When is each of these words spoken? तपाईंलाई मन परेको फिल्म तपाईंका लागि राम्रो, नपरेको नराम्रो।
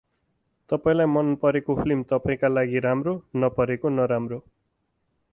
तपाईंलाई 0.69 1.09
मन 1.09 1.27
परेको 1.43 1.75
फिल्म 1.81 2.05
तपाईंका 2.13 2.49
लागि 2.53 2.81
राम्रो, 2.85 3.13
नपरेको 3.43 3.91
नराम्रो। 3.99 4.39